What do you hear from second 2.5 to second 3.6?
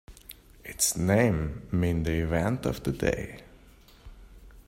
of the day".